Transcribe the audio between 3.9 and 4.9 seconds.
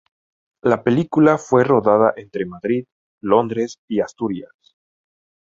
Asturias.